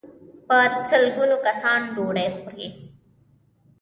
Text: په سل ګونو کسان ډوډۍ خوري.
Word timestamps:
په 0.47 0.57
سل 0.89 1.03
ګونو 1.15 1.35
کسان 1.45 1.81
ډوډۍ 1.95 2.27
خوري. 2.37 2.67